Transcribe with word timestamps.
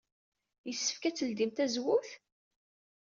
Yessefk 0.67 1.03
ad 1.09 1.15
tledyem 1.15 1.51
tazewwut? 1.51 2.09